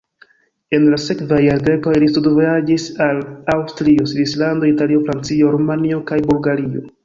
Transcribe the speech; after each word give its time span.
En 0.77 0.85
la 0.93 0.97
sekvaj 1.03 1.41
jardekoj 1.47 1.93
li 2.05 2.07
studvojaĝis 2.13 2.87
al 3.09 3.21
Aŭstrio, 3.57 4.09
Svislando, 4.15 4.71
Italio, 4.75 5.07
Francio, 5.07 5.57
Rumanio 5.59 6.05
kaj 6.13 6.23
Bulgario. 6.33 6.87